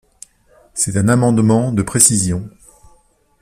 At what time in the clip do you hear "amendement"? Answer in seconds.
1.09-1.71